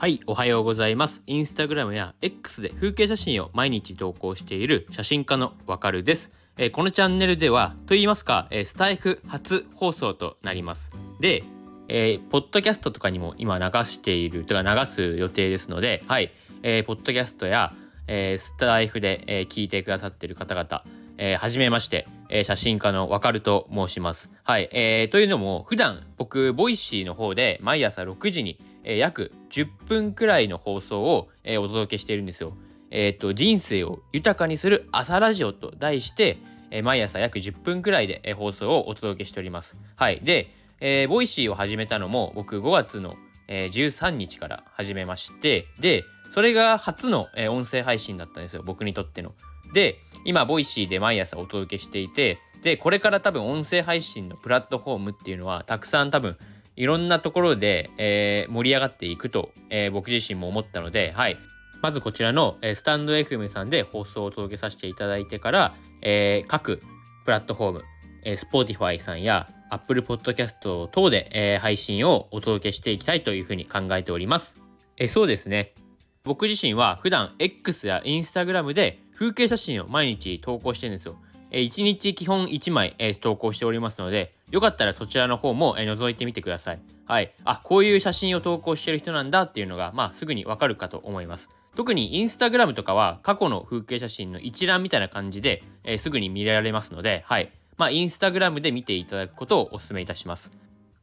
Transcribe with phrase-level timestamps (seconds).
[0.00, 1.24] はい、おはようございます。
[1.26, 6.30] インスタグラムや X で風景写真を毎日投稿している写真家のわかるです。
[6.56, 10.92] えーこのチャンネルでは、と言いますか、えースタエフ初放送となります。
[11.18, 11.42] で、
[11.88, 16.30] えーポッドキャストとかにも今流している、とか流す予定ですので、はい、
[16.62, 17.74] えーポッドキャストや、
[18.06, 20.84] えースタエフで、えー聞いてくださっている方々、
[21.16, 24.30] えーはじめまして、えー写真家のわかると申します。
[24.44, 32.54] はい、えーというのも、普段僕、ボイシーの方で毎朝6時に、えー約10分くらいの放送を、えーお届けしているんですよ。
[32.90, 36.38] えっ、と、人生を豊かにする朝ラジオと題して、
[36.70, 39.76] えー毎朝約10分くらいで、えー放送をお届けしております。
[39.94, 40.20] はい。
[40.24, 40.48] で、
[40.80, 48.62] えーボイシーを始めたのも僕5月の、えー13日から始めまして、で、それが初の、えー音声配信だったんですよ。
[48.64, 49.34] 僕にとっての。
[49.74, 56.38] で、今、ボイシーで毎朝お届けしていて、で、これから多分音声配信のプラットフォームっていうのは、たくさん多分、
[56.78, 61.36] いろんなところで、えー盛り上がっていくと、えー僕自身も思ったので、はい。
[61.82, 66.80] まずこちらの、えースタンド FM さんで放送を届けさせていただいてから、えー各
[67.24, 67.84] プラットフォーム、
[68.22, 74.56] えー Spotify さんや Apple Podcast 等で、えー配信をお届けしていきたいというふうに考えております。
[74.98, 75.74] えーそうですね。
[76.22, 81.16] 僕自身は普段 X や Instagram で風景写真を毎日投稿してるんですよ。
[81.50, 86.80] えー1日基本1枚、えー投稿しておりますので、よかったらそちらの方も、覗いてみてください。
[87.06, 87.32] はい。
[87.44, 91.48] あ、こういう写真を投稿してる人なんだっていうのが、まあすぐにわかるかと思います。
[91.74, 97.52] 特にインスタグラムとかは過去の風景写真の一覧みたいな感じで、えーすぐに見られますので、はい。
[97.76, 100.50] まあインスタグラムで見ていただくことをお勧めいたします。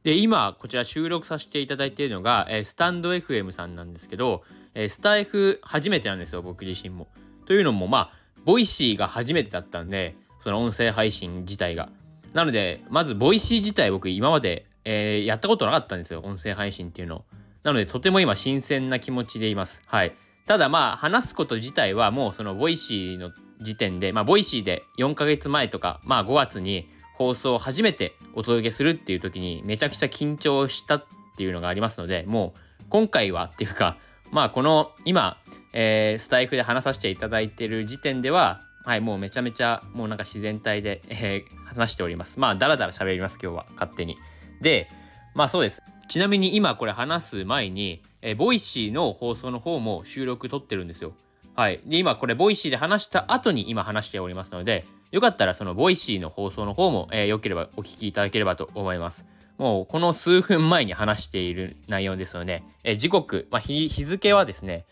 [0.03, 7.07] で、今、こちら収録させていただいているのが、えースタンド FM さんなんですけど、えースタエフ初めてなんですよ、僕自身も。
[7.45, 8.11] というのも、まあ、
[8.43, 11.89] ボイシーが初めてだったんで、その音声配信自体が。
[12.35, 17.25] なので、まず、 Voicy 自体僕今まで、えーやったことなかったんですよ、音声配信っていうの。
[17.63, 19.81] なので、とても今、新鮮な気持ちでいます。
[19.87, 20.13] はい。
[20.45, 23.31] ただまあ、話すこと自体はもう、その、 Voicy の
[23.61, 31.05] 時点で、まあ、 Voicy で4ヶ月前とか、まあ、5月に、放送を初めてお届けするっていう時にめちゃくちゃ緊張したっ
[31.37, 33.97] ていうのがありますのでもう今回はっていうか
[34.31, 35.37] まあこの今、
[35.73, 42.39] えースタエフで話させていただいてる時点でははいもうめちゃめちゃもうなんか自然体で、えー話しております。
[42.39, 43.65] まあダラダラ喋ります今日は。
[43.73, 44.17] 勝手に。
[44.61, 44.87] で
[45.33, 45.81] まあそうです。
[46.07, 51.13] ちなみに今これ話す前に、えー Voicy の放送の方も収録撮ってるんですよ。
[51.55, 51.81] はい。
[51.85, 59.25] で、今これ、 Voicy で話した後に今話しておりますので、よかったらその Voicy の放送の方も、えー、よければお聞きいただければと思います。
[59.57, 64.85] もうこの数分前に話している内容ですので、えー時刻、まあ、日日付はですね、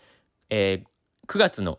[0.50, 0.88] えー
[1.28, 1.78] 9月の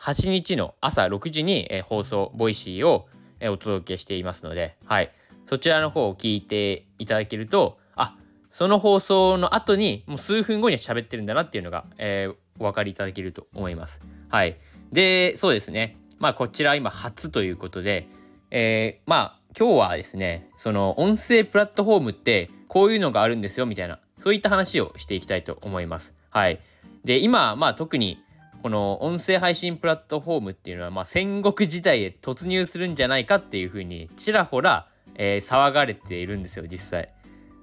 [0.00, 3.08] 8日の朝6時に、えー放送、 Voicy を、
[3.40, 5.10] えーお届けしていますので、はい。
[5.46, 8.16] そちらの方を聞いていただけると、あ、
[8.50, 14.00] その放送の後に、もう数分後に喋ってるんだなっていうのが、えーお分かりいただけると思います。
[14.30, 14.56] はい。
[14.92, 15.96] で、そうですね。
[16.18, 18.08] まあ、こちら今初ということで、
[18.50, 26.14] えーまあ、今日はですね、その音声プラットフォームってこういうのがあるんですよ、みたいな、そういった話をしていきたいと思います。
[26.30, 26.58] はい。
[27.04, 28.18] で、今、まあ、特に、
[28.62, 37.10] この音声配信プラットフォームっていうのは、まあ、戦国時代へ突入するんじゃないかっていうふうに、ちらほら、えー騒がれているんですよ、実際。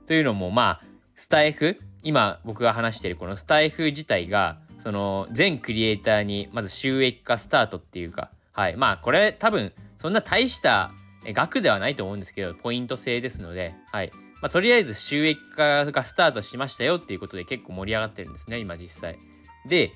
[0.08, 0.86] というのも、まあ、
[1.16, 8.76] スタイフ、今僕が話しているこのスタイフ自体が、その全クリエイターにまず収益化スタートっていうか、はい。
[8.78, 10.92] まあ、これ多分、そんな大した
[11.26, 14.12] 額ではないと思うんですけど、ポイント制ですので、はい。
[14.42, 19.18] まあ、とりあえず収益化がスタートしましたよっていうことで結構盛り上がってるんですね、今実際。
[19.68, 19.92] で、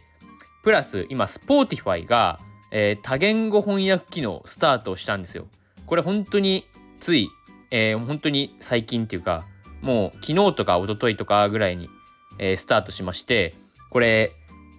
[0.62, 2.40] プラス今、Spotify が、
[2.72, 5.48] えー多言語翻訳機能スタートしたんですよ。
[5.86, 6.66] これ本当に
[7.00, 7.30] つい、
[7.72, 9.46] えー本当に最近っていうか、
[9.82, 11.90] もう昨日とか一昨日とかぐらいに、
[12.38, 13.56] えースタートしまして、
[13.90, 14.34] これ、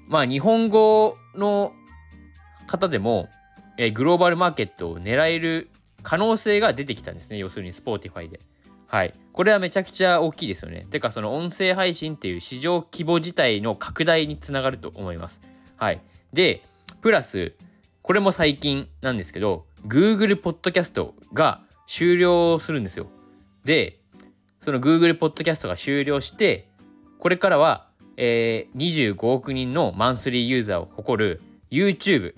[0.08, 1.72] まあ日本語の
[2.66, 3.28] 方でも、
[3.78, 5.70] えーグローバルマーケットを狙える
[6.02, 7.38] 可能性が出てきたんですね。
[7.38, 8.40] 要するに Spotify で。
[8.86, 9.14] はい。
[9.32, 10.86] これはめちゃくちゃ大きいですよね。
[10.90, 15.40] てかその音声配信っていう市場規模自体の拡大につながると思います。
[15.80, 16.00] はい。
[16.34, 16.62] で、
[17.00, 17.54] プラス、
[18.02, 23.06] これも最近なんですけど、Google Podcast が終了するんですよ。
[23.64, 23.98] で、
[24.60, 26.68] その Google Podcast が終了して、
[27.18, 27.88] これからは、
[28.18, 31.40] えー25億人のマンスリーユーザーを誇る
[31.70, 32.34] YouTube、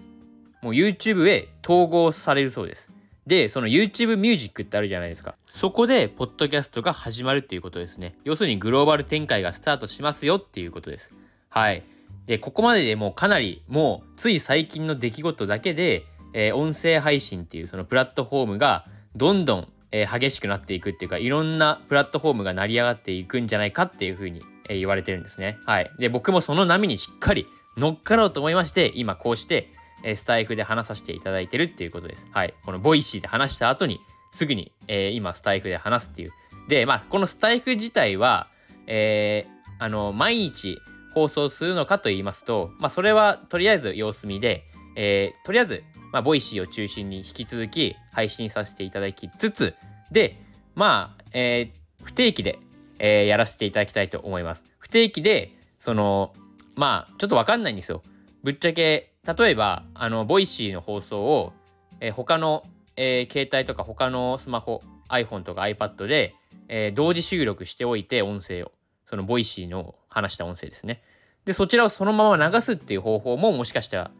[0.62, 2.90] もう YouTube へ統合されるそうです。
[3.26, 5.34] で、その YouTube ミュージックってあるじゃないですか。
[5.48, 8.14] そこで、ポッドキャストが始まるっていうことですね。
[8.22, 11.12] 要するにグローバル展開がスタートしますよっていうことです。
[11.48, 11.82] はい。
[12.26, 16.04] で、ここまででもうかなり、もうつい最近の出来事だけで、
[16.34, 18.86] えー音声配信っていうそのプラットフォームが
[19.16, 25.58] どんどん、えー激しくなっていくっていうか、いろんなプラットフォームが成り上がっていくんじゃないかっていうふうにえー、言われてるんですね。
[25.66, 25.90] はい。
[25.98, 27.46] で、僕もその波にしっかり
[27.76, 29.68] 乗っかろうと思いまして、今こうして、
[30.04, 32.28] え、スタエフで話させていただいてるっていうことです。
[32.32, 32.54] はい。
[32.64, 34.00] この Voicy で話した後に、
[34.32, 36.32] すぐに、え、今スタエフで話すっていう。
[36.68, 38.48] で、まあ、このスタエフ自体は、
[38.86, 40.78] えー、あの、毎日
[41.14, 44.64] 放送するのかと言いますと、まあ、それはとりあえず様子見で、
[44.97, 49.75] えー、とりあえず、まあ、 Voicy を中心に引き続き配信させていただきつつ、
[50.11, 50.38] で、
[50.75, 52.59] まあ、えー、不定期で、
[52.99, 54.64] えー、やらせていただきたいと思います。
[54.79, 56.32] 不定期で、その、
[56.76, 58.03] まあ、ちょっとわかんないんですよ。
[58.43, 61.53] ぶっちゃけ、例えば、あの、 Voicy の放送を、
[62.00, 62.64] えー、他の、
[62.97, 66.35] えー、携帯とか他のスマホ、iPhone とか iPad で、
[66.69, 68.73] えー、同時収録しておいて、音声を。
[69.12, 71.03] その Voicy の話した音声ですね。
[71.44, 74.11] で、そちらをそのまま流すっていう方法ももしかしたら、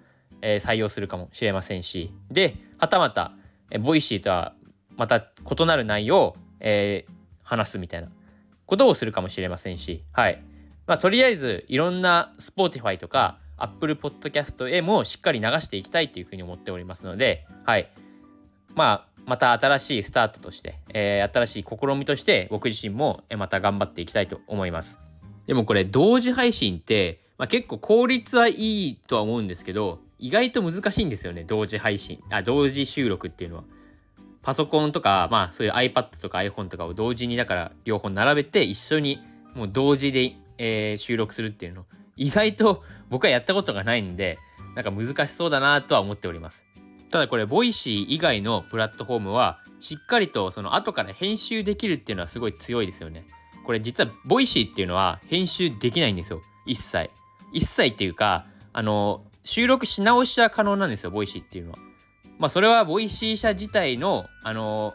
[0.43, 3.33] えー、採用するかもしれませんし、で、はたまた、
[3.71, 4.53] えー、 Voicy とは
[4.97, 7.13] また異なる内容を、えー、
[7.43, 8.09] 話すみたいな
[8.67, 10.43] ことをするかもしれませんし、はい。
[10.87, 17.89] まあ、とりあえず、いろんな Spotify とか Apple Podcast へもしっかり流していきたいというふうに思っておりますので、はい。
[18.75, 24.99] まあ、また新しいスタートとして、えー、新しい試みとして僕自身もまた頑張っていきたいと思います。
[25.47, 32.21] でもこれ同時配信って、まあ、結構効率はいいとは思うんですけど、意外と難しいんですよね、同時配信。
[32.31, 33.65] あ、同時収録っていうのは。
[34.43, 39.21] パソコンとか、まあそういう iPad とか iPhone とかを同時にだから両方並べて一緒に
[39.55, 41.85] もう同時で、えー、収録するっていうの
[42.17, 44.39] 意外と僕はやったことがないんで
[44.75, 46.65] なんか難しそうだなとは思っております
[47.13, 53.27] ただこれ Voicy 以外のプラットフォームはしっかりとその後から編集できるっていうのはすごい強いですよね。
[53.67, 57.11] これ実は Voicy っていうのは編集できないんですよ一切。
[57.53, 61.79] 一切っていうかあの収録し直しは可能なんですよ Voicy っていうのは。
[62.39, 64.95] まあそれは Voicy 社自体のあの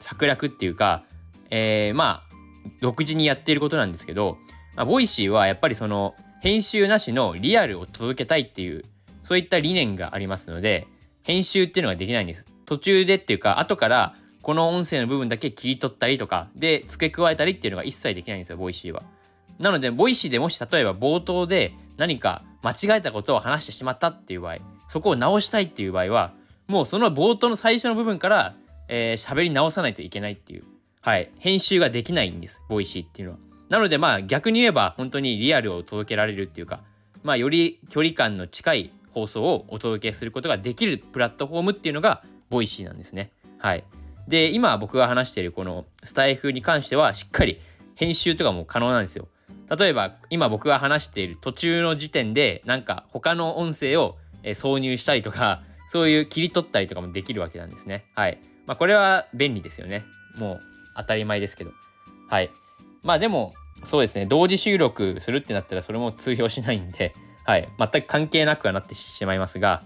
[0.00, 1.04] 策略っていうか、
[1.50, 2.34] えー、まあ
[2.80, 4.36] 独自にやっていることなんですけど、
[4.74, 8.84] まあ、 Voicy はやっぱりその編集なしのリアルを届けたいっていう
[9.22, 10.88] そういった理念がありますので
[11.24, 12.46] 編集っていうのができないんです。
[12.64, 19.02] 途中でっていうか後からこの音声の部分だけ切り取ったりとかで付け加えたりっていうのが一切できないんですよ Voicy は。
[19.58, 26.32] なので Voicy でもし例えば冒頭で何か間違えたことを話してしまったっていう場合そこを直したいっていう場合は
[26.68, 28.54] もうその冒頭の最初の部分から
[28.88, 30.64] えー、喋り直さないといけないっていう、
[31.00, 33.38] はい、編集ができないんです、 Voicy っていうのは。
[33.68, 36.80] なのでまあ逆に言えば本当にリアルを届けられるっていうか、
[37.22, 43.30] まあより距離感の近い放送をお届けすることができるプラットフォームっていうのが Voicy なんですね。
[43.58, 43.84] はい。
[44.28, 47.60] で、今僕が話しているこのスタエフに関してはしっかり
[47.94, 49.28] 編集とかも可能なんですよ。
[49.78, 58.04] 例えば今僕が話している途中の時点でなんか他の音声を挿入したりとか そういう切り取ったりとかもできるわけなんですね。
[58.14, 58.38] はい。
[58.66, 60.04] まあこれは便利ですよね。
[60.36, 60.60] もう
[60.96, 61.70] 当たり前ですけど。
[62.28, 62.50] はい。
[63.02, 67.14] まあでも、そうですね、同時収録するってなったらそれも通用しないんで、
[67.44, 69.84] はい、全く関係なくはなってしまいますが、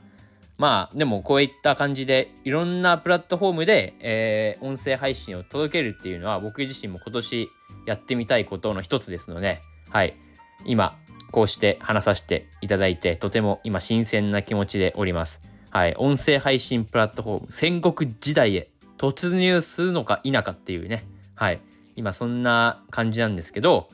[0.59, 7.49] まあでもこういった感じでいろんなプラットフォームで、えー、音声配信を届けるっていうのは僕自身も今年
[7.87, 9.61] やってみたいことの一つですので、
[9.91, 10.17] はい、
[10.65, 10.99] 今
[11.31, 15.43] こうして話させていただいてとても今新鮮な気持ちでおります。
[15.71, 21.61] はい、音声配信プラットフォーム戦国時代へ突入するのか否かっていうね、はい、
[21.95, 23.91] 今そんな感じなんですけど、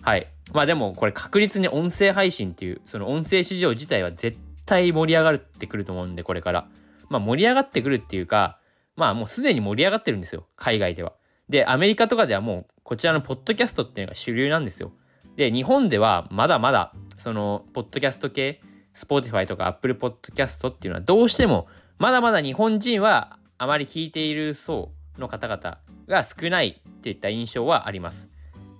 [0.00, 6.68] はい、まあでもこれ確実に音声配信っていうその音声市場自体は絶対盛り上がってくると思うんでこれから、
[7.08, 8.58] まあ盛り上がってくるっていうか、
[8.96, 11.12] まあもうすでに盛り上がってるんですよ海外では。
[11.48, 14.92] でアメリカとかではもうこちらのポッドキャストっていうのが主流なんですよ。
[15.36, 18.60] で日本ではまだまだそのポッドキャスト系
[18.94, 25.78] Spotify とか Apple Podcast っていうのはどうしてもまだまだ日本人はあまり聞いている層の方々
[26.08, 28.28] が少ないっていった印象はあります。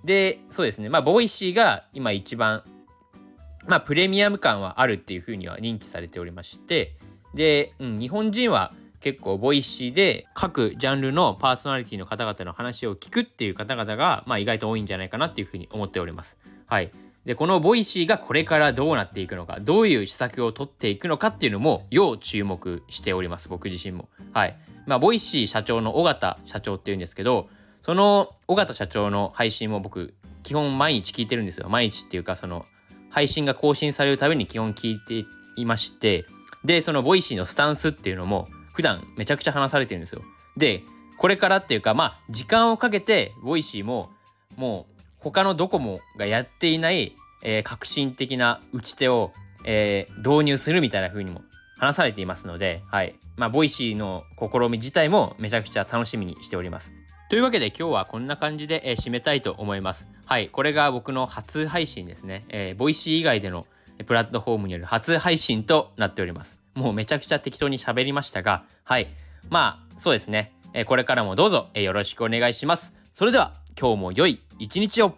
[0.03, 0.89] で、そうですね。
[0.89, 2.63] まあ、 Voicy が今一番、
[3.67, 6.95] まあ、プレミアム感はあるっていうふうには認知されておりまして、
[7.33, 16.37] で、うん、日本人は結構 Voicy で各ジャンルのパーソナリティの方々の話を聞くっていう方々が、まあ、意外と多いんじゃないかなっていうふうに思っております。
[16.65, 16.91] はい。
[17.25, 24.09] で、この Voicy がこれからどうなっていくのか、どういう施策を取っていくのかっていうのも、要注目しております、僕自身も。
[24.33, 24.57] はい。
[24.85, 27.49] まあ、 Voicy 社長の緒方社長っていうんですけど、
[27.83, 31.69] その緒方社長の配信も僕、基本毎日聞いてるんですよ。
[31.69, 32.65] 毎日っていうか、その、
[33.09, 36.25] 配信が更新されるたびに基本聞いていまして、
[36.63, 40.21] で、その Voicy のスタンスっていうのも、普段めちゃくちゃ話されてるんですよ。
[40.57, 40.83] で、
[41.17, 44.09] これからっていうか、まあ、時間をかけて、 Voicy も、
[44.55, 49.33] もう、他のどこもがやっていない、えー、革新的な打ち手を、
[49.65, 51.41] えー、導入するみたいな風にも
[51.77, 53.15] 話されていますので、はい。
[53.35, 56.93] まあ、 Voicy の試み自体もめちゃくちゃ楽しみにしております。
[57.29, 60.07] というわけで今日はこんな感じで、えー、締めたいと思います。
[60.25, 62.43] はい、これが僕の初配信ですね。
[62.49, 63.67] えー、 Voicy 以外での
[64.07, 66.57] プラットフォームによる初配信となっております。
[66.73, 69.09] もうめちゃくちゃ適当に喋りましたが、はい。
[69.47, 70.53] まあ、そうですね。
[70.73, 72.93] えー、これからもどうぞ、え、よろしくお願いします。
[73.13, 75.15] それでは、今日も良い一日を